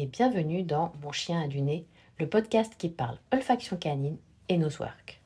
[0.00, 1.86] et bienvenue dans Mon chien a du nez,
[2.18, 4.16] le podcast qui parle olfaction canine
[4.48, 5.20] et nosework.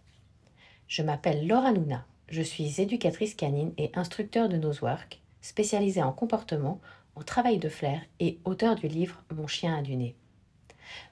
[0.88, 6.80] Je m'appelle Laura Luna, je suis éducatrice canine et instructeur de nosework, spécialisée en comportement,
[7.16, 10.14] en travail de flair et auteur du livre Mon chien a du nez.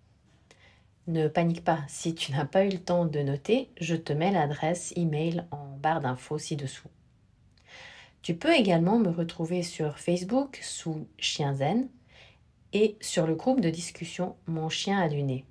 [1.09, 4.31] Ne panique pas, si tu n'as pas eu le temps de noter, je te mets
[4.31, 6.91] l'adresse email en barre d'infos ci-dessous.
[8.21, 11.89] Tu peux également me retrouver sur Facebook sous Chienzen
[12.73, 15.45] et sur le groupe de discussion Mon chien a du nez.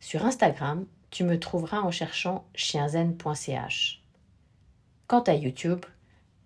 [0.00, 4.02] Sur Instagram, tu me trouveras en cherchant chienzen.ch.
[5.06, 5.84] Quant à YouTube,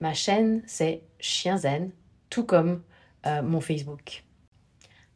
[0.00, 1.90] ma chaîne c'est Chienzen,
[2.28, 2.82] tout comme
[3.26, 4.24] euh, mon Facebook.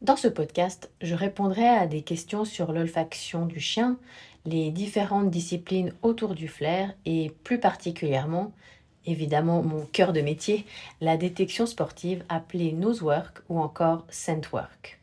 [0.03, 3.99] Dans ce podcast, je répondrai à des questions sur l'olfaction du chien,
[4.45, 8.53] les différentes disciplines autour du flair et plus particulièrement,
[9.07, 10.67] évidemment mon cœur de métier,
[11.01, 15.01] la détection sportive appelée nosework ou encore scentwork.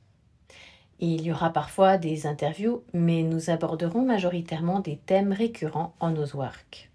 [0.99, 6.91] Il y aura parfois des interviews, mais nous aborderons majoritairement des thèmes récurrents en nosework.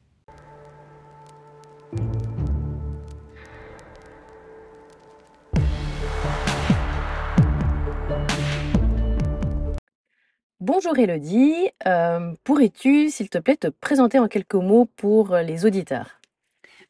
[10.66, 16.20] Bonjour Elodie, euh, pourrais-tu s'il te plaît te présenter en quelques mots pour les auditeurs?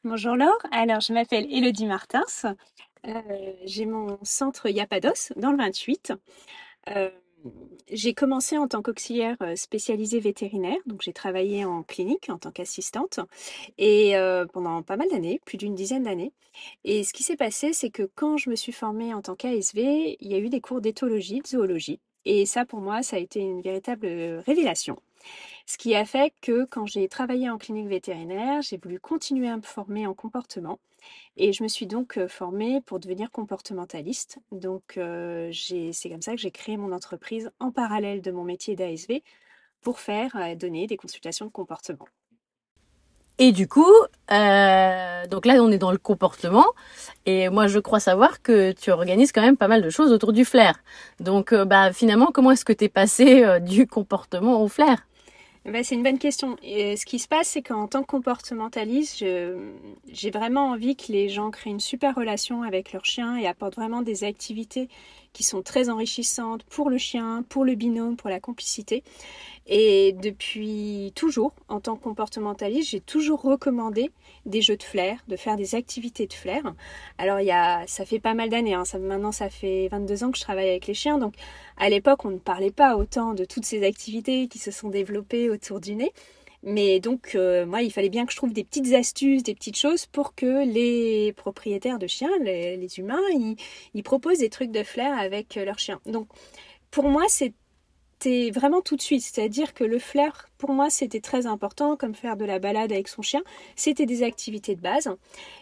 [0.02, 2.24] Bonjour Laure, alors je m'appelle Elodie Martins,
[3.06, 3.20] euh,
[3.66, 6.14] j'ai mon centre Yapados dans le 28.
[6.88, 7.10] Euh,
[7.92, 12.52] j'ai commencé en tant qu'auxiliaire euh, spécialisée vétérinaire, donc j'ai travaillé en clinique en tant
[12.52, 13.20] qu'assistante
[13.76, 16.32] et euh, pendant pas mal d'années, plus d'une dizaine d'années.
[16.84, 20.16] Et ce qui s'est passé, c'est que quand je me suis formée en tant qu'ASV,
[20.18, 22.00] il y a eu des cours d'éthologie, de zoologie.
[22.26, 24.06] Et ça, pour moi, ça a été une véritable
[24.46, 25.00] révélation.
[25.64, 29.56] Ce qui a fait que quand j'ai travaillé en clinique vétérinaire, j'ai voulu continuer à
[29.56, 30.78] me former en comportement.
[31.36, 34.38] Et je me suis donc formée pour devenir comportementaliste.
[34.52, 34.98] Donc
[35.52, 39.22] c'est comme ça que j'ai créé mon entreprise en parallèle de mon métier d'ASV
[39.80, 42.08] pour faire donner des consultations de comportement.
[43.38, 43.92] Et du coup,
[44.32, 46.64] euh, donc là on est dans le comportement,
[47.26, 50.32] et moi je crois savoir que tu organises quand même pas mal de choses autour
[50.32, 50.74] du flair.
[51.20, 55.06] Donc bah finalement, comment est-ce que tu es passé du comportement au flair?
[55.66, 56.56] Bah, c'est une bonne question.
[56.62, 59.24] Ce qui se passe, c'est qu'en tant que comportementaliste,
[60.08, 63.74] j'ai vraiment envie que les gens créent une super relation avec leur chien et apportent
[63.74, 64.88] vraiment des activités
[65.36, 69.04] qui sont très enrichissantes pour le chien, pour le binôme, pour la complicité.
[69.66, 74.10] Et depuis toujours, en tant que comportementaliste, j'ai toujours recommandé
[74.46, 76.62] des jeux de flair, de faire des activités de flair.
[77.18, 78.86] Alors il y ça fait pas mal d'années, hein.
[78.86, 81.34] ça, maintenant ça fait 22 ans que je travaille avec les chiens, donc
[81.76, 85.50] à l'époque on ne parlait pas autant de toutes ces activités qui se sont développées
[85.50, 86.12] autour du nez.
[86.66, 89.76] Mais donc, euh, moi, il fallait bien que je trouve des petites astuces, des petites
[89.76, 93.20] choses pour que les propriétaires de chiens, les, humains,
[93.94, 96.00] ils, proposent des trucs de flair avec leurs chiens.
[96.06, 96.26] Donc,
[96.90, 99.22] pour moi, c'était vraiment tout de suite.
[99.22, 103.06] C'est-à-dire que le flair, pour moi, c'était très important, comme faire de la balade avec
[103.06, 103.42] son chien.
[103.76, 105.08] C'était des activités de base.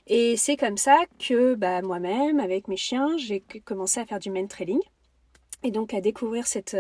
[0.07, 4.31] Et c'est comme ça que bah, moi-même, avec mes chiens, j'ai commencé à faire du
[4.31, 4.81] main trailing.
[5.65, 6.77] Et donc à découvrir cette,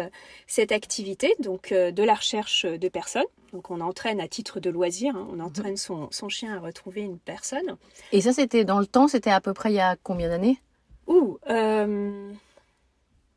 [0.47, 3.25] cette activité, donc euh, de la recherche de personnes.
[3.53, 5.27] Donc on entraîne à titre de loisir, hein.
[5.31, 5.41] on mhm.
[5.41, 7.77] entraîne son, son, chien à retrouver une personne.
[8.13, 10.59] Et ça, c'était dans le temps, c'était à peu près il y a combien d'années?
[11.07, 12.31] Ouh, euh,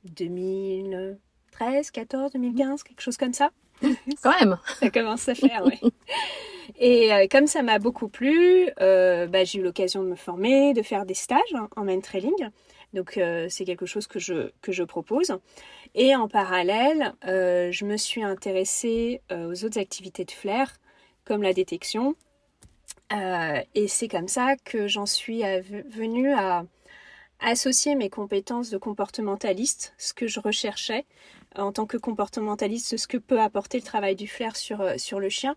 [0.03, 1.17] 2000,
[1.59, 3.49] 2013, 14, 2015, quelque chose comme ça.
[4.23, 4.57] Quand même.
[4.79, 5.91] ça commence à faire, oui.
[6.79, 10.73] Et euh, comme ça m'a beaucoup plu, euh, bah, j'ai eu l'occasion de me former,
[10.73, 11.39] de faire des stages
[11.75, 12.49] en main trailing.
[12.93, 15.37] Donc euh, c'est quelque chose que je, que je propose.
[15.95, 20.77] Et en parallèle, je me suis intéressée aux autres activités de flair,
[21.25, 22.15] comme la détection.
[23.11, 25.41] et c'est comme ça que j'en suis
[25.89, 26.65] venue à
[27.39, 31.05] associer mes compétences de comportementaliste, ce que je recherchais,
[31.57, 35.29] en tant que comportementaliste ce que peut apporter le travail du flair sur, euh, le
[35.29, 35.55] chien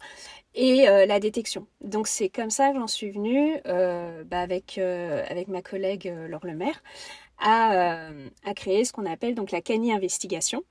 [0.55, 1.67] et euh, la détection.
[1.82, 6.47] Donc c'est comme ça que j'en suis venue euh, bah, avec, avec ma collègue Laure
[6.47, 6.82] Lemaire
[7.38, 8.11] à,
[8.44, 10.62] à créer ce qu'on appelle donc la Cani Investigation,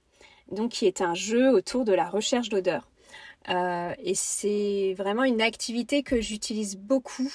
[0.51, 2.87] donc qui est un jeu autour de la recherche d'odeur.
[3.47, 7.31] et c'est vraiment une activité que j'utilise beaucoup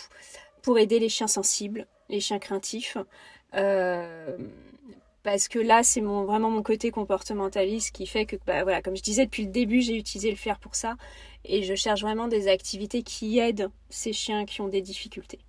[0.62, 2.96] pour aider les chiens sensibles, les chiens craintifs.
[5.25, 8.94] Parce que là, c'est mon, vraiment mon côté comportementaliste qui fait que, bah, voilà, comme
[8.94, 10.97] je disais, depuis le début, j'ai utilisé le fer pour ça.
[11.47, 15.41] Et je cherche vraiment des activités qui aident ces chiens qui ont des difficultés.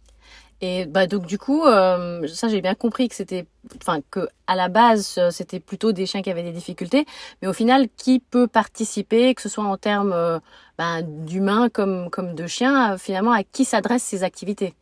[0.61, 3.45] Et bah donc du coup, euh, ça j'ai bien compris que c'était,
[3.81, 7.05] enfin que à la base euh, c'était plutôt des chiens qui avaient des difficultés,
[7.41, 10.39] mais au final qui peut participer, que ce soit en termes euh,
[10.77, 14.73] ben, d'humains comme comme de chiens, finalement à qui s'adressent ces activités?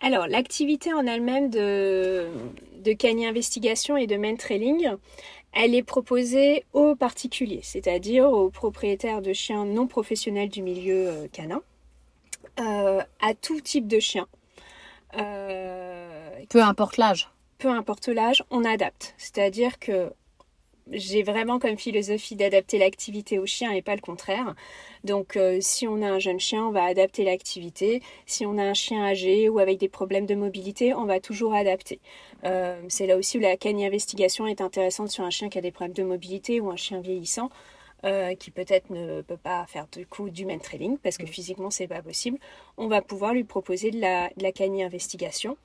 [0.00, 2.28] Alors l'activité en elle-même de
[2.82, 4.92] de Cani Investigation et de Main Trailing,
[5.52, 11.62] elle est proposée aux particuliers, c'est-à-dire aux propriétaires de chiens non professionnels du milieu canin,
[12.56, 14.26] à tout type de chiens.
[15.18, 17.30] Euh, peu importe l'âge.
[17.58, 19.14] Peu importe l'âge, on adapte.
[19.18, 20.12] C'est-à-dire que
[20.92, 24.54] j'ai vraiment comme philosophie d'adapter l'activité au chien et pas le contraire.
[25.04, 28.02] Donc euh, si on a un jeune chien, on va adapter l'activité.
[28.26, 31.54] Si on a un chien âgé ou avec des problèmes de mobilité, on va toujours
[31.54, 32.00] adapter.
[32.44, 35.60] Euh, c'est là aussi où la canine investigation est intéressante sur un chien qui a
[35.60, 37.50] des problèmes de mobilité ou un chien vieillissant.
[38.06, 41.26] Euh, qui peut-être ne peut pas faire du coup du main trailing parce que mm.
[41.26, 42.38] physiquement c'est pas possible,
[42.78, 45.58] on va pouvoir lui proposer de la, de la canine investigation.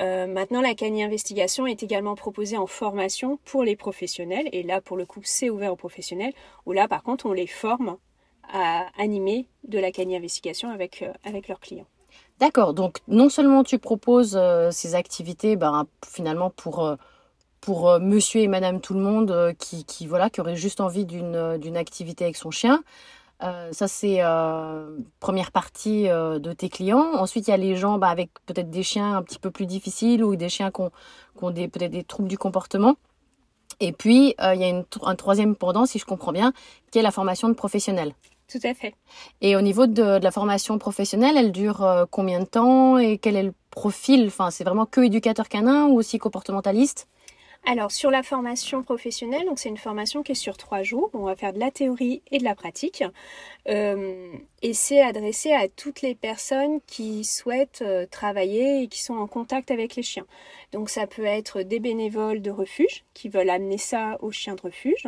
[0.00, 4.80] Euh, maintenant, la canine investigation est également proposée en formation pour les professionnels et là
[4.80, 6.32] pour le coup c'est ouvert aux professionnels
[6.66, 7.96] où là par contre on les forme
[8.52, 11.86] à animer de la canine investigation avec, euh, avec leurs clients.
[12.40, 14.38] D'accord, donc non seulement tu proposes
[14.72, 16.96] ces activités ben, finalement pour
[17.64, 20.80] pour euh, monsieur et madame tout le monde euh, qui, qui, voilà, qui aurait juste
[20.80, 22.82] envie euh, d'une activité avec son chien.
[23.40, 24.20] Ça, c'est
[25.20, 27.14] première partie de tes clients.
[27.14, 29.66] Ensuite, il y a les gens bah, avec peut-être des chiens un petit peu plus
[29.66, 30.90] difficiles ou des chiens qui ont,
[31.36, 32.96] qui ont des, peut-être des troubles du comportement.
[33.80, 36.52] Et puis, il y a une, un troisième pendant, si je comprends bien,
[36.90, 38.14] qui est la formation de professionnels.
[38.46, 38.94] Tout à fait.
[39.40, 43.36] Et au niveau de, de la formation professionnelle, elle dure combien de temps et quel
[43.36, 44.26] est le profil?
[44.28, 47.08] Enfin, c'est vraiment que éducateur canin ou aussi comportementaliste?
[47.66, 51.10] Alors sur la formation professionnelle, donc c'est une formation qui est sur trois jours.
[51.14, 53.02] On va faire de la théorie et de la pratique,
[53.68, 54.32] euh,
[54.62, 59.26] et c'est adressé à toutes les personnes qui souhaitent euh, travailler et qui sont en
[59.26, 60.26] contact avec les chiens.
[60.72, 64.62] Donc ça peut être des bénévoles de refuge qui veulent amener ça aux chiens de
[64.62, 65.04] refuge.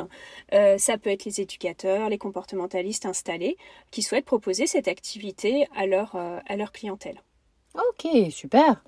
[0.55, 3.59] Euh, ça peut être les éducateurs, les comportementalistes installés
[3.91, 7.21] qui souhaitent proposer cette activité à leur à leur clientèle.
[7.75, 8.83] Ok, super.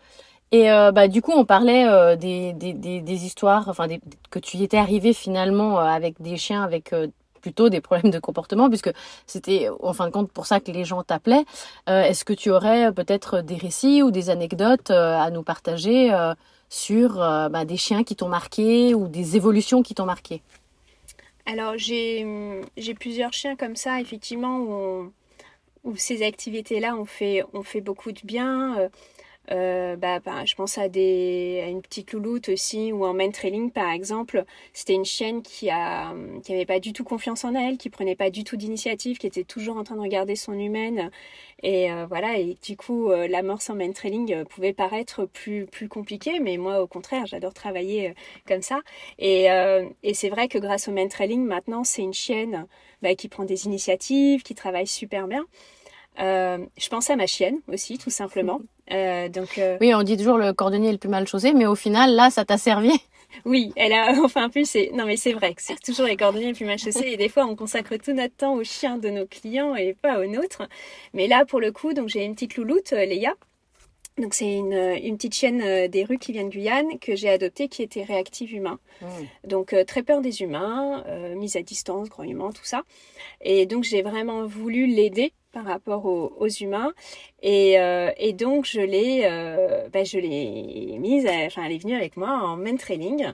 [0.50, 3.86] Et euh, bah, du coup, on parlait euh, des, des, des, histoires, enfin,
[4.30, 6.94] que tu y étais arrivé finalement euh, avec des chiens avec
[7.42, 8.90] plutôt des problèmes de comportement, puisque
[9.26, 11.44] c'était en fin de compte pour ça que les gens t'appelaient.
[11.86, 16.10] Est-ce que tu aurais peut-être des récits ou des anecdotes à nous partager
[16.68, 20.42] sur bah, des chiens qui t'ont marqué ou des évolutions qui t'ont marqué?
[21.46, 22.26] Alors, j'ai
[22.98, 25.12] plusieurs chiens comme ça, effectivement, où,
[25.84, 28.90] où ces activités-là ont fait, ont fait beaucoup de bien.
[29.50, 33.30] Euh, bah, bah, je pense à, des, à une petite louloute aussi, ou en main
[33.30, 34.44] trailing par exemple.
[34.72, 38.16] C'était une chienne qui a qui avait pas du tout confiance en elle, qui prenait
[38.16, 41.10] pas du tout d'initiative, qui était toujours en train de regarder son humaine.
[41.62, 45.88] Et euh, voilà, et du coup, euh, l'amorce en main trailing pouvait paraître plus, plus
[45.88, 48.14] compliquée, mais moi, au contraire, j'adore travailler
[48.46, 48.80] comme ça.
[49.18, 49.46] Et,
[50.02, 52.66] et c'est vrai que grâce au main trailing, maintenant, c'est une chienne
[53.02, 55.46] bah, qui prend des initiatives, qui travaille super bien.
[56.20, 58.60] Euh, je pense à ma chienne aussi, tout simplement.
[58.90, 61.66] Euh, donc, euh, Oui, on dit toujours le cordonnier est le plus mal chaussé, mais
[61.66, 62.90] au final, là, ça t'a servi.
[63.44, 66.46] Oui, elle a, enfin, plus, c'est, non, mais c'est vrai que c'est toujours les cordonniers
[66.46, 69.10] les plus mal chaussés, et des fois, on consacre tout notre temps aux chiens de
[69.10, 70.62] nos clients et pas aux nôtres.
[71.12, 73.34] Mais là, pour le coup, donc, j'ai une petite louloute, Léa.
[74.18, 74.72] Donc, c'est une,
[75.02, 78.54] une petite chienne des rues qui vient de Guyane que j'ai adoptée qui était réactive
[78.54, 78.78] humain.
[79.00, 79.06] Mmh.
[79.44, 81.04] Donc, très peur des humains,
[81.36, 82.82] mise à distance, grognement, tout ça.
[83.40, 86.92] Et donc, j'ai vraiment voulu l'aider par rapport aux, humains
[87.42, 91.94] et, euh, et, donc je l'ai euh, ben, je l'ai mise enfin elle est venue
[91.94, 93.26] avec moi en main training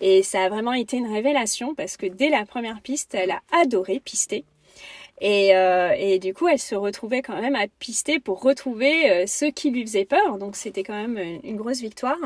[0.00, 3.42] et ça a vraiment été une révélation parce que dès la première piste elle a
[3.52, 4.44] adoré pister
[5.20, 9.46] et, euh, et du coup elle se retrouvait quand même à pister pour retrouver ce
[9.46, 12.18] qui lui faisait peur donc c'était quand même une, grosse victoire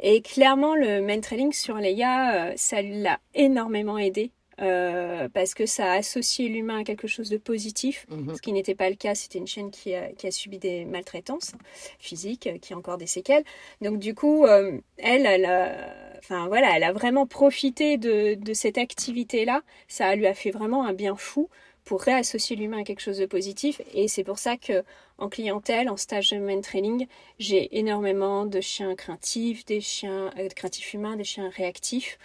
[0.00, 5.92] et clairement le main training sur Leia ça l'a énormément aidé euh, parce que ça
[5.92, 8.36] a associé l'humain à quelque chose de positif, mhm.
[8.36, 9.14] ce qui n'était pas le cas.
[9.14, 11.52] C'était une chaîne qui a, qui a, subi des maltraitances
[11.98, 13.44] physiques, qui a encore des séquelles.
[13.80, 15.76] Donc du coup, euh, elle, elle a,
[16.18, 19.62] enfin voilà, elle a vraiment profité de, de cette activité-là.
[19.88, 21.48] Ça lui a fait vraiment un bien fou
[21.84, 23.80] pour réassocier l'humain à quelque chose de positif.
[23.92, 24.84] Et c'est pour ça que
[25.18, 27.06] en clientèle, en stage de main training,
[27.38, 32.18] j'ai énormément de chiens craintifs, des chiens euh, craintifs humains, des chiens réactifs.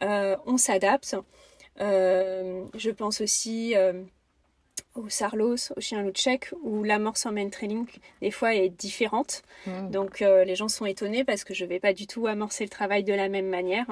[0.00, 1.16] on s'adapte.
[1.80, 4.04] Euh, je pense aussi euh,
[4.94, 7.86] au Sarlos, au chien loup tchèque, où l'amorce en main trailing,
[8.20, 9.42] des fois, est différente.
[9.66, 9.90] Hmm.
[9.90, 12.70] Donc, euh, les gens sont étonnés parce que je vais pas du tout amorcer le
[12.70, 13.86] travail de la même manière.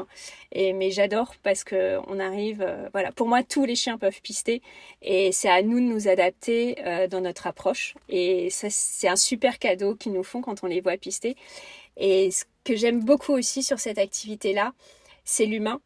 [0.53, 4.21] Et, mais j'adore parce que on arrive, euh, voilà, pour moi, tous les chiens peuvent
[4.23, 4.63] pister
[5.03, 7.95] et c'est à nous de nous adapter euh, dans notre approche.
[8.09, 11.37] Et ça, c'est un super cadeau qu'ils nous font quand on les voit pister.
[11.97, 14.73] Et ce que j'aime beaucoup aussi sur cette activité-là,
[15.25, 15.81] c'est l'humain.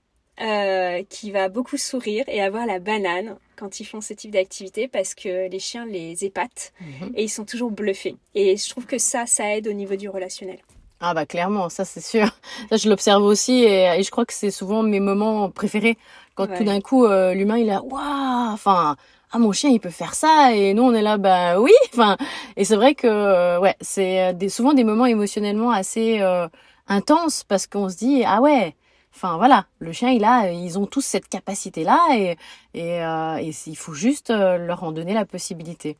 [1.08, 5.14] Qui va beaucoup sourire et avoir la banane quand ils font ce type d'activité parce
[5.14, 7.12] que les chiens les épatent mhm.
[7.14, 8.16] et ils sont toujours bluffés.
[8.34, 10.58] Et je trouve que ça, ça aide au niveau du relationnel.
[11.00, 12.26] Ah bah clairement, ça c'est sûr.
[12.70, 15.98] Ça je l'observe aussi et, je crois que c'est souvent mes moments préférés
[16.34, 18.96] quand tout d'un coup euh, l'humain il est waouh, enfin
[19.30, 22.16] ah mon chien il peut faire ça et nous on est là bah oui, enfin
[22.56, 26.48] et c'est vrai que euh, ouais c'est des, souvent des moments émotionnellement assez euh,
[26.88, 28.74] intenses parce qu'on se dit ah ouais
[29.16, 32.36] Enfin voilà, le chien il a, ils ont tous cette capacité là et
[32.74, 35.96] et, euh, et il faut juste euh, leur en donner la possibilité.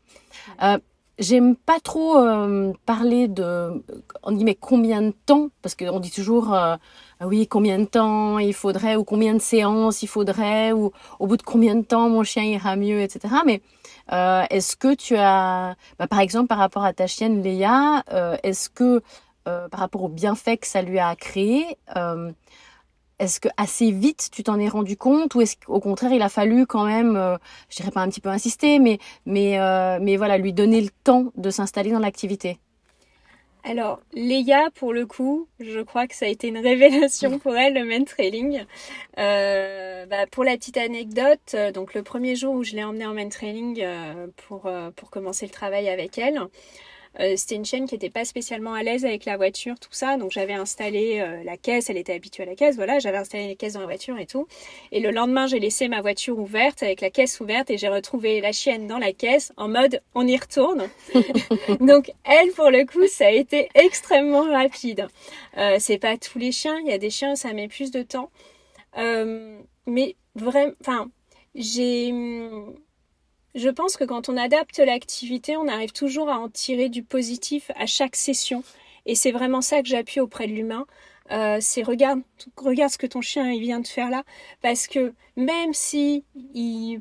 [0.63, 0.79] Euh,
[1.19, 3.83] J'aime pas trop euh, parler de,
[4.23, 6.77] on dit mais combien de temps parce qu'on dit toujours euh,
[7.23, 11.39] oui combien de temps il faudrait ou combien de séances il faudrait ou au bout
[11.39, 13.35] de combien de temps mon chien ira mieux etc.
[13.47, 13.63] Mais
[14.51, 18.05] est-ce que tu as, bah, par exemple par rapport à ta chienne Léa,
[18.43, 19.01] est-ce que
[19.45, 21.79] par rapport au bienfait que ça lui a créé
[23.19, 26.29] est-ce que assez vite tu t'en es rendu compte ou est-ce qu'au contraire il a
[26.29, 27.37] fallu quand même, euh,
[27.71, 30.91] je dirais pas un petit peu insister, mais mais euh, mais voilà lui donner le
[31.05, 32.59] temps de s'installer dans l'activité?
[33.65, 37.75] Alors Léa pour le coup, je crois que ça a été une révélation pour elle
[37.75, 38.65] le main trailing.
[39.19, 43.15] Euh, bah, pour la petite anecdote, donc le premier jour où je l'ai emmenée en
[43.15, 43.85] main trailing
[44.37, 46.41] pour pour commencer le travail avec elle.
[47.21, 50.17] Euh, c'était une chaîne qui n'était pas spécialement à l'aise avec la voiture, tout ça.
[50.17, 53.47] Donc j'avais installé euh, la caisse, elle était habituée à la caisse, voilà, j'avais installé
[53.49, 54.47] les caisses dans la voiture et tout.
[54.93, 58.41] Et le lendemain, j'ai laissé ma voiture ouverte avec la caisse ouverte et j'ai retrouvé
[58.41, 60.89] la chienne dans la caisse en mode on y retourne.
[61.81, 65.09] Donc elle, pour le coup, ça a été extrêmement rapide.
[65.57, 68.03] Euh, c'est pas tous les chiens, il y a des chiens ça met plus de
[68.03, 68.31] temps.
[69.87, 71.11] Mais vraiment, enfin,
[71.55, 72.13] j'ai
[73.57, 77.71] je pense que quand on adapte l'activité, on arrive toujours à en tirer du positif
[77.75, 78.63] à chaque session.
[79.07, 80.87] Et c'est vraiment ça que j'appuie auprès de l'humain.
[81.33, 82.21] Euh, c'est regarde,
[82.57, 84.23] regarde ce que ton chien il vient de faire là,
[84.63, 86.25] parce que même si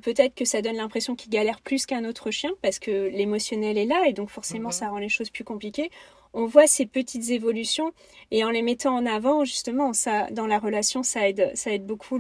[0.02, 3.86] peut-être que ça donne l'impression qu'il galère plus qu'un autre chien, parce que l'émotionnel est
[3.86, 4.74] là et donc forcément mhm.
[4.74, 5.92] ça rend les choses plus compliquées
[6.36, 7.94] on voit ces petites évolutions
[8.30, 9.92] et en les mettant en avant, justement,
[10.32, 12.20] dans la relation, ça aide, ça aide beaucoup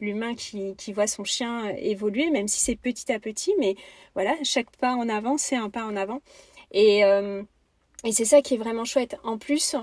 [0.00, 3.74] l'humain qui, voit son chien évoluer, même si c'est petit à petit, mais
[4.14, 6.22] voilà, chaque pas en avant, c'est un pas en avant.
[6.70, 7.42] Et, euh,
[8.12, 9.16] c'est ça qui est vraiment chouette.
[9.24, 9.76] En plus,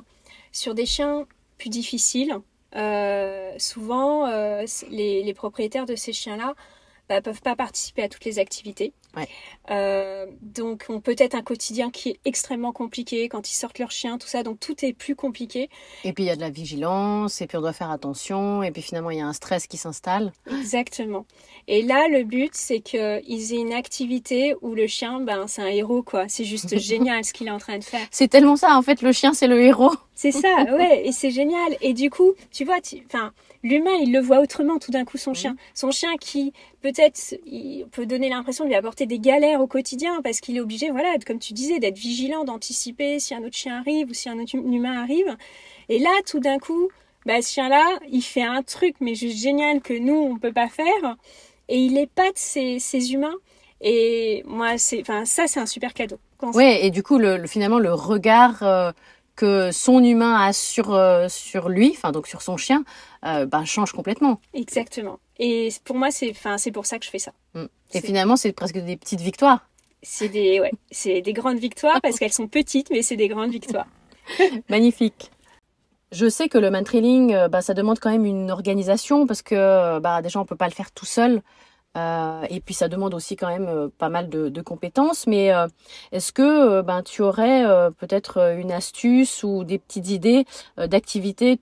[0.51, 2.39] sur des chiens plus difficiles,
[2.75, 6.55] euh, souvent, euh, les, propriétaires de ces chiens-là
[7.15, 8.93] ne peuvent pas participer à toutes les activités.
[9.69, 13.91] Euh, donc, on peut être un quotidien qui est extrêmement compliqué quand ils sortent leur
[13.91, 14.43] chien, tout ça.
[14.43, 15.69] Donc, tout est plus compliqué.
[16.03, 18.71] Et puis, il y a de la vigilance, et puis on doit faire attention, et
[18.71, 20.31] puis finalement, il y a un stress qui s'installe.
[20.49, 21.25] Exactement.
[21.67, 22.99] Et là, le but, c'est qu'ils
[23.53, 26.25] aient une activité où le chien, ben, c'est un héros, quoi.
[26.27, 28.07] C'est juste génial ce qu'il est en train de faire.
[28.11, 29.93] C'est tellement ça, en fait, le chien, c'est le héros.
[30.15, 31.77] C'est ça, ouais, et c'est génial.
[31.81, 33.33] Et du coup, tu vois, enfin,
[33.67, 35.55] l'humain, il le voit autrement tout d'un coup, son chien.
[35.73, 40.21] Son chien qui, peut-être, il peut donner l'impression de lui apporter des galères au quotidien
[40.23, 43.77] parce qu'il est obligé, voilà, comme tu disais, d'être vigilant, d'anticiper si un autre chien
[43.77, 45.35] arrive ou si un autre humain arrive.
[45.89, 46.89] Et là, tout d'un coup,
[47.25, 50.69] bah, ce chien-là, il fait un truc, mais juste génial que nous, on peut pas
[50.69, 51.17] faire.
[51.69, 53.35] Et il épate ses, ses humains.
[53.81, 56.17] Et moi, c'est, enfin, ça, c'est un super cadeau.
[56.41, 58.91] Ouais, et du coup, le, finalement, le regard euh,
[59.35, 62.83] que son humain a sur, euh, sur lui, enfin donc sur son chien,
[63.27, 64.39] euh, ben, change complètement.
[64.53, 65.19] Exactement.
[65.37, 67.31] Et pour moi, c'est c'est pour ça que je fais ça.
[67.53, 67.65] Mm.
[67.93, 69.67] Et finalement, c'est presque des petites victoires.
[70.01, 73.51] C'est des, ouais, c'est des grandes victoires parce qu'elles sont petites, mais c'est des grandes
[73.51, 73.87] victoires.
[74.69, 75.31] Magnifique.
[76.11, 79.41] Je sais que le man trailing, euh, bah, ça demande quand même une organisation parce
[79.41, 81.41] que bah, déjà on peut pas le faire tout seul.
[81.97, 85.25] Euh, et puis ça demande aussi quand même euh, pas mal de, compétences.
[85.27, 85.67] Mais euh,
[86.11, 87.63] est-ce que ben, tu aurais
[87.97, 90.45] peut-être une astuce ou des petites idées
[90.77, 91.59] d'activités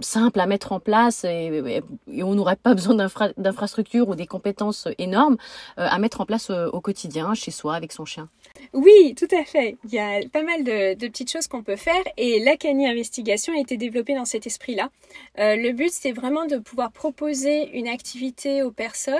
[0.00, 1.82] simples à mettre en place et,
[2.22, 2.94] on n'aurait pas besoin
[3.36, 5.36] d'infrastructures ou des compétences énormes
[5.76, 8.28] à mettre en place au quotidien chez soi avec son chien
[8.74, 9.78] Oui, tout à fait.
[9.84, 13.54] Il y a pas mal de, petites choses qu'on peut faire et la Cani Investigation
[13.54, 14.90] a été développée dans cet esprit-là.
[15.38, 19.16] Euh, le but, c'est vraiment de pouvoir proposer une activité aux personnes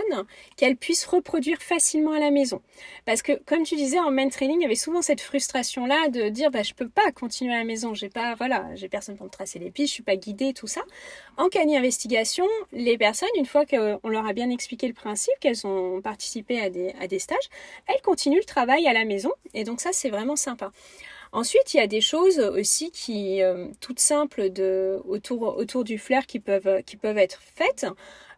[0.56, 2.60] qu'elles puissent reproduire facilement à la maison.
[3.06, 6.28] Parce que, comme tu disais, en main training, il y avait souvent cette frustration-là de
[6.28, 9.24] dire, bah, je peux pas continuer à la maison, j'ai pas, voilà, j'ai personne pour
[9.24, 10.82] me tracer les pistes, je suis pas guidée, tout ça.
[11.38, 15.66] En Cani Investigation, les personnes, une fois qu'on leur a bien expliqué le principe, qu'elles
[15.66, 17.48] ont participé à des stages,
[17.86, 20.72] elles continuent le travail à la maison et donc ça, c'est vraiment sympa.
[21.32, 25.98] Ensuite, il y a des choses aussi qui, euh, toutes simples de, autour, autour du
[25.98, 27.86] flair qui peuvent, qui peuvent être faites.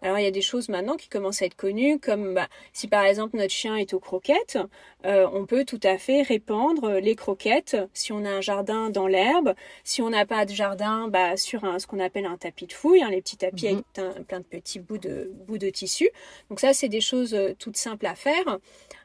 [0.02, 2.88] Alors, il y a des choses maintenant qui commencent à être connues, comme bah, si
[2.88, 4.58] par exemple notre chien est aux croquettes,
[5.04, 9.06] euh, on peut tout à fait répandre les croquettes si on a un jardin dans
[9.06, 9.54] l'herbe.
[9.84, 12.72] Si on n'a pas de jardin, bah, sur un, ce qu'on appelle un tapis de
[12.72, 14.24] fouille, hein, les petits tapis avec mhm.
[14.24, 16.08] plein de petits bouts de, bouts de tissu.
[16.48, 18.58] Donc ça, c'est des choses euh, toutes simples à faire.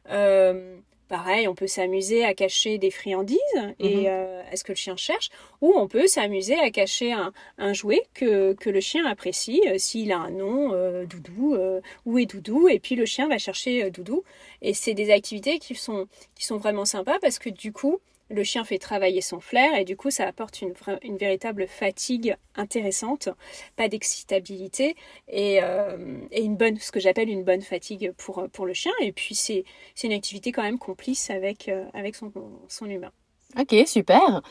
[0.10, 3.40] Euh, Pareil, on peut s'amuser à cacher des friandises
[3.80, 4.06] et mhm.
[4.08, 5.30] euh, est-ce que le chien cherche?
[5.62, 7.14] Ou on peut s'amuser à cacher
[7.58, 11.58] un, jouet que, que, le chien apprécie, euh, s'il a un nom, euh, Doudou,
[12.06, 14.24] où est Doudou Et puis le chien va chercher Doudou.
[14.64, 18.44] Et c'est des activités qui sont, qui sont vraiment sympas parce que du coup, le
[18.44, 20.74] chien fait travailler son flair et du coup ça apporte une,
[21.18, 23.30] véritable fatigue intéressante,
[23.76, 24.96] pas d'excitabilité
[25.28, 28.92] et, euh, et, une bonne, ce que j'appelle une bonne fatigue pour, pour le chien.
[29.02, 29.64] Et puis c'est
[30.04, 32.32] une activité quand même complice avec, euh, avec son,
[32.68, 33.12] son humain.
[33.60, 34.42] Ok, super.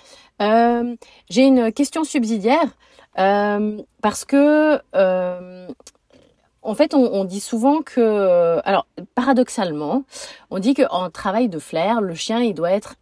[0.40, 0.96] Euh,
[1.28, 2.76] j'ai une question subsidiaire
[3.16, 4.80] parce que
[6.66, 10.04] en fait, on, on, dit souvent que, alors paradoxalement,
[10.50, 12.94] on dit qu'en travail de flair, le chien il doit être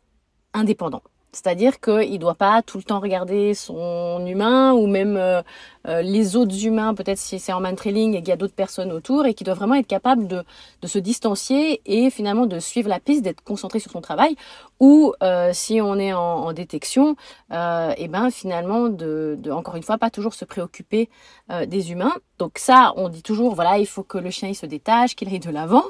[0.55, 1.03] indépendant.
[1.35, 5.41] C'est-à-dire qu'il ne doit pas tout le temps regarder son humain ou même euh,
[5.89, 8.55] euh, les autres humains, peut-être si c'est en man trailing et qu'il y a d'autres
[8.55, 10.45] personnes autour, et qu'il doit vraiment être capable de,
[10.83, 14.37] de, se distancier et finalement de suivre la piste, d'être concentré sur son travail.
[14.83, 17.17] Ou euh, si on est en, en détection,
[17.51, 21.09] et ben finalement de, de, encore une fois, pas toujours se préoccuper
[21.67, 22.15] des humains.
[22.39, 25.29] Donc ça, on dit toujours, voilà, il faut que le chien il se détache, qu'il
[25.29, 25.85] aille de l'avant.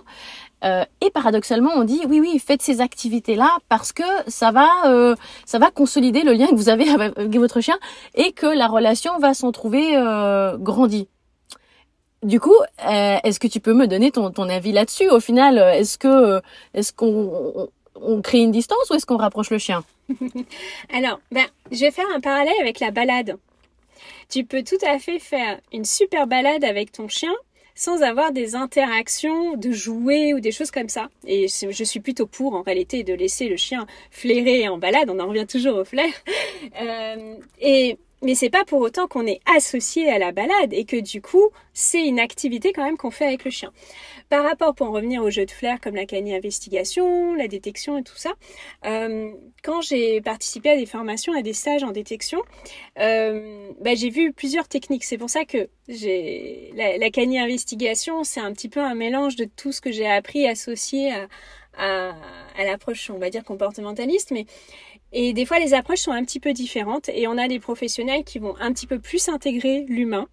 [0.64, 5.16] Euh, et paradoxalement, on dit oui, oui, faites ces activités-là parce que ça va, euh,
[5.44, 7.78] ça va consolider le lien que vous avez avec votre chien
[8.14, 11.08] et que la relation va s'en trouver euh, grandie.
[12.22, 12.54] Du coup,
[12.86, 15.08] euh, est-ce que tu peux me donner ton, ton avis là-dessus?
[15.08, 16.40] Au final, est-ce que
[16.72, 17.68] est-ce qu'on
[18.02, 19.84] on crée une distance ou est-ce qu'on rapproche le chien?
[20.92, 23.36] Alors, ben, je vais faire un parallèle avec la balade.
[24.28, 27.34] Tu peux tout à fait faire une super balade avec ton chien
[27.74, 31.08] sans avoir des interactions de jouer ou des choses comme ça.
[31.26, 35.18] Et je suis plutôt pour en réalité de laisser le chien flairer en balade, on
[35.18, 36.12] en revient toujours au flair.
[36.80, 40.96] Euh, et mais c'est pas pour autant qu'on est associé à la balade et que
[40.96, 43.72] du coup, c'est une activité quand même qu'on fait avec le chien.
[44.28, 47.98] Par rapport, pour en revenir au jeu de flair comme la canine investigation, la détection
[47.98, 48.32] et tout ça,
[48.86, 49.30] euh,
[49.62, 52.40] quand j'ai participé à des formations, à des stages en détection,
[52.98, 55.04] euh, bah, j'ai vu plusieurs techniques.
[55.04, 59.36] C'est pour ça que j'ai la, la canine investigation, c'est un petit peu un mélange
[59.36, 61.28] de tout ce que j'ai appris associé à,
[61.76, 62.14] à,
[62.56, 64.46] à l'approche, on va dire, comportementaliste, mais
[65.12, 68.24] et des fois, les approches sont un petit peu différentes et on a des professionnels
[68.24, 70.26] qui vont un petit peu plus intégrer l'humain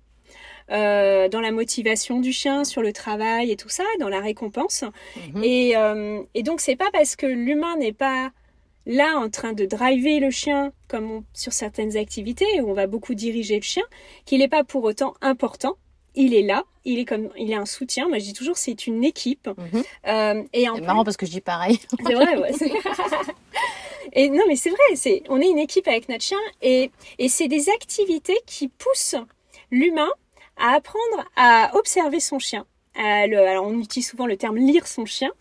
[0.71, 4.85] euh, dans la motivation du chien, sur le travail et tout ça, dans la récompense.
[5.33, 5.43] Mhm.
[5.43, 8.31] Et, euh, et donc, c'est pas parce que l'humain n'est pas
[8.85, 13.13] là en train de driver le chien comme sur certaines activités où on va beaucoup
[13.13, 13.83] diriger le chien
[14.25, 15.77] qu'il n'est pas pour autant important
[16.15, 18.07] il est là, il est comme, il est un soutien.
[18.07, 19.47] Moi, je dis toujours, c'est une équipe.
[19.47, 19.83] Mhm.
[20.07, 21.79] Euh, et en c'est marrant parce que je dis pareil.
[22.05, 22.51] C'est vrai, ouais.
[24.13, 27.29] Et non, mais c'est vrai, c'est, on est une équipe avec notre chien et, et
[27.29, 29.15] c'est des activités qui poussent
[29.71, 30.09] l'humain
[30.57, 32.65] à apprendre à observer son chien.
[32.95, 35.31] alors on utilise souvent le terme lire son chien.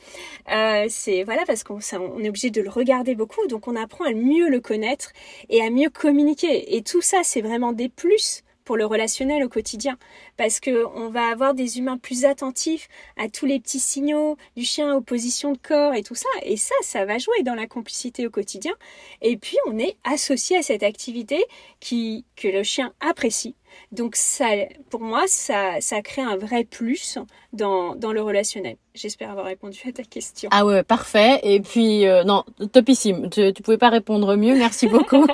[0.52, 4.04] Euh, c'est voilà parce qu'on on est obligé de le regarder beaucoup, donc on apprend
[4.04, 5.12] à mieux le connaître
[5.48, 6.76] et à mieux communiquer.
[6.76, 9.96] Et tout ça, c'est vraiment des plus pour le relationnel au quotidien.
[10.36, 14.64] Parce que on va avoir des humains plus attentifs à tous les petits signaux du
[14.64, 16.28] chien aux positions de corps et tout ça.
[16.42, 18.74] Et ça ça va jouer dans la complicité au quotidien.
[19.22, 21.42] Et puis on est associé à cette activité
[21.80, 23.54] qui que le chien apprécie
[23.92, 24.46] donc ça,
[24.90, 27.18] pour moi, ça, ça crée un vrai plus
[27.52, 28.76] dans, dans le relationnel.
[28.94, 30.50] J'espère avoir répondu à ta question.
[30.52, 31.40] Ah ouais, parfait.
[31.42, 33.30] Et puis, euh, non, topissime.
[33.30, 34.56] Tu, tu pouvais pas répondre mieux.
[34.56, 35.26] Merci beaucoup.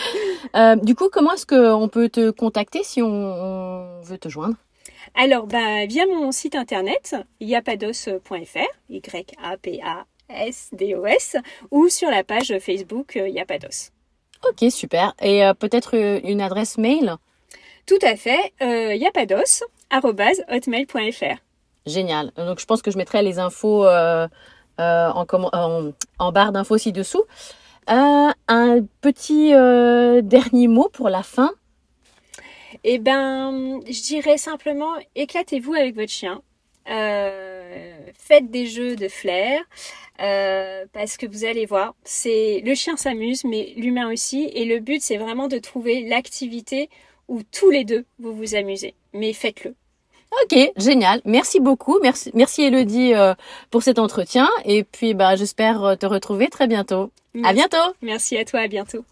[0.56, 4.56] euh, du coup, comment est-ce qu'on peut te contacter si on, on veut te joindre?
[5.14, 8.58] Alors, bah, via mon site internet, yapados.fr,
[8.90, 9.76] Y-A-P-A-S-D-O-S,
[11.70, 13.90] ou sur la page Facebook euh, Yapados.
[14.48, 15.14] Ok, super.
[15.22, 17.16] Et euh, peut-être une adresse mail?
[17.86, 21.38] Tout à fait, euh, yapados.hotmail.fr.
[21.86, 22.32] Génial.
[22.36, 24.28] Donc je pense que je mettrai les infos euh,
[24.80, 27.22] euh, en, en, en, barre d'infos ci-dessous.
[27.88, 29.52] Euh, un petit
[30.22, 31.52] dernier mot pour la fin.
[32.82, 36.42] Eh ben, je dirais simplement éclatez-vous avec votre chien.
[36.86, 39.62] faites des jeux de flair.
[40.92, 44.50] parce que vous allez voir, c'est le chien s'amuse, mais l'humain aussi.
[44.52, 46.90] Et le but, c'est vraiment de trouver l'activité
[47.28, 48.94] où tous les deux vous vous amusez.
[49.12, 49.74] Mais faites-le.
[50.42, 51.20] Ok, génial.
[51.24, 51.98] Merci beaucoup.
[52.02, 53.34] Merci, merci Elodie euh,
[53.70, 54.48] pour cet entretien.
[54.64, 57.10] Et puis, bah, j'espère euh, te retrouver très bientôt.
[57.44, 57.94] À bientôt.
[58.02, 58.60] Merci à toi.
[58.60, 59.04] À bientôt.